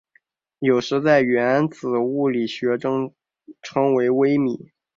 [0.57, 3.13] 有时在原子物理学中
[3.61, 4.71] 称为微微米。